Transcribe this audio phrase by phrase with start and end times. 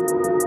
[0.00, 0.39] you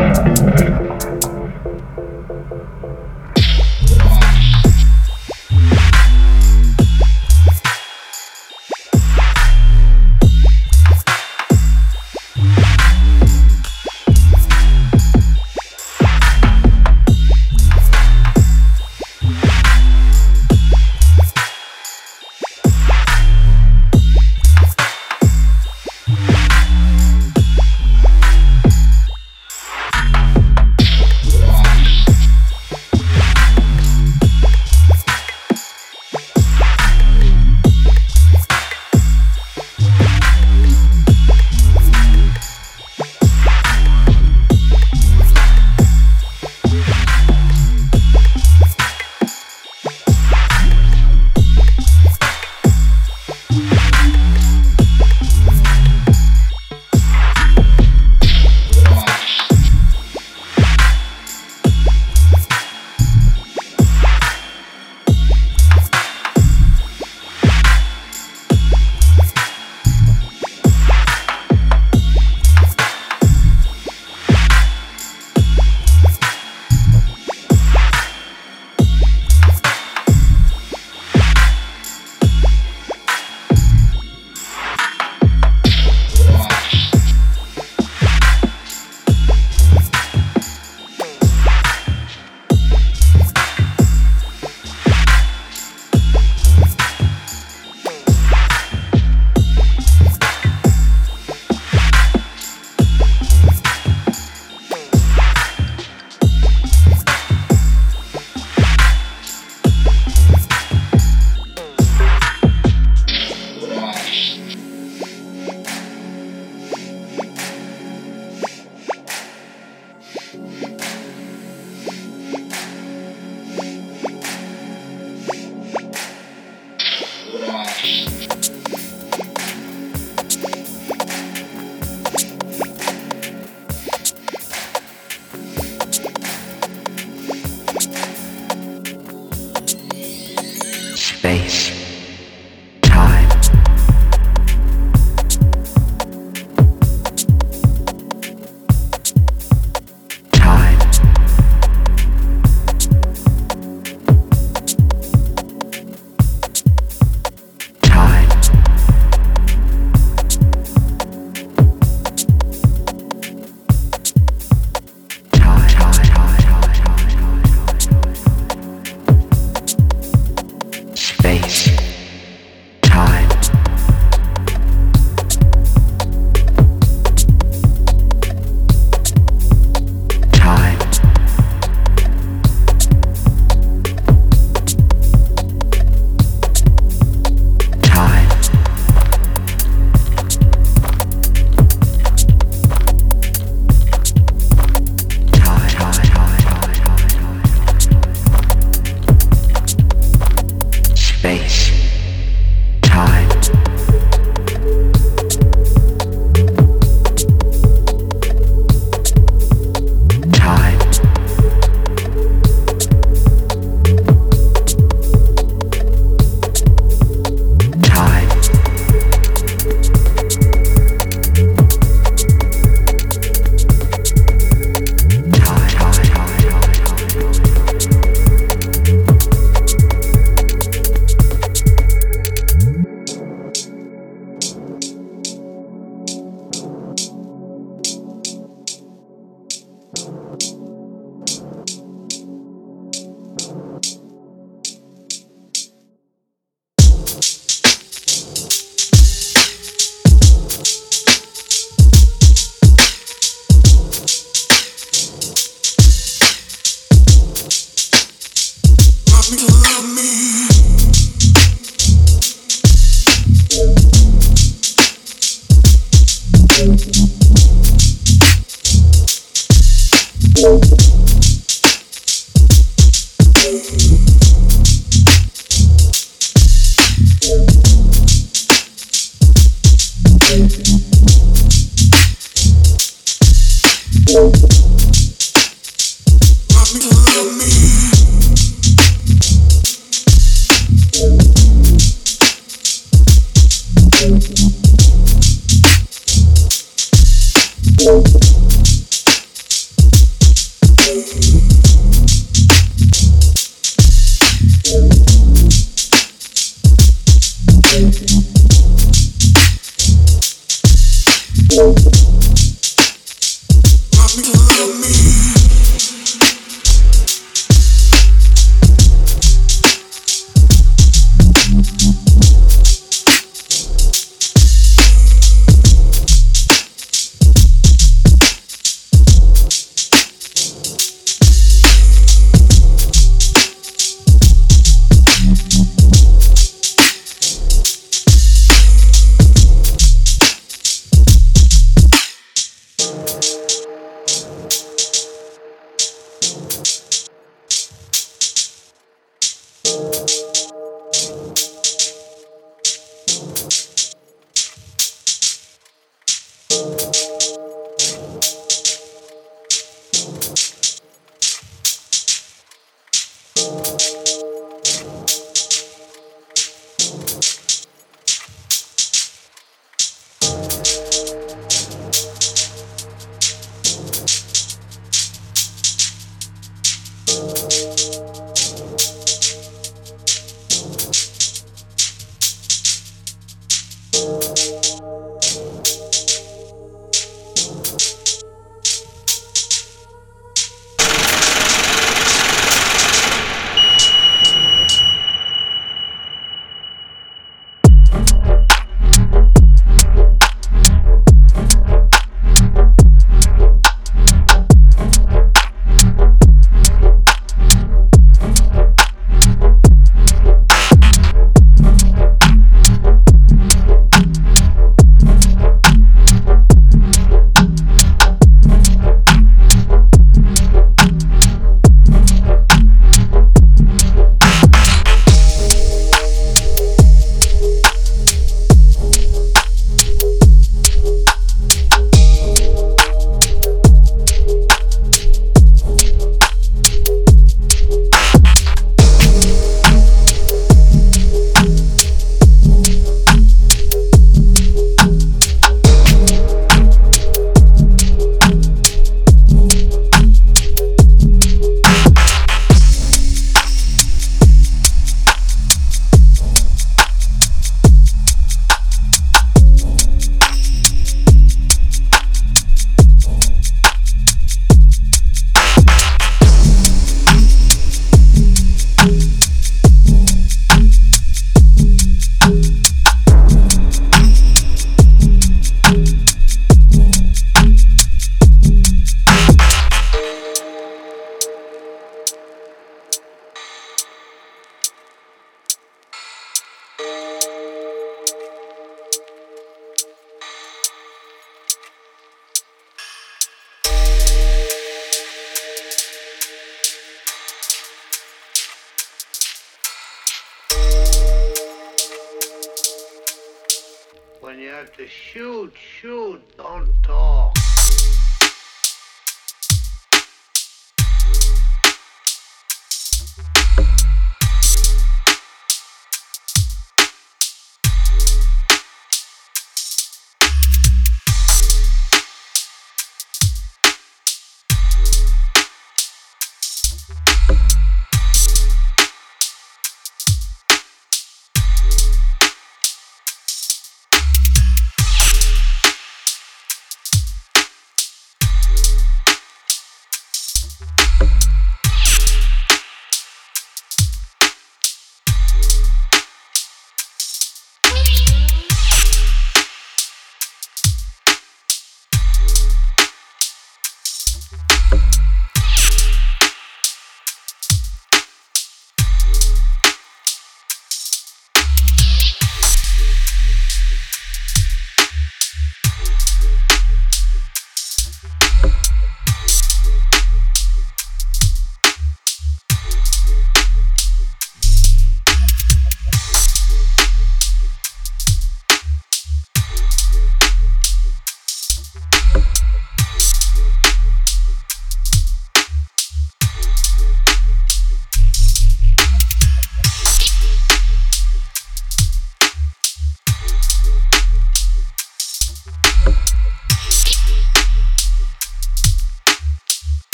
[0.00, 0.29] Yeah.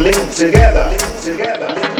[0.00, 1.99] linked together, linked together.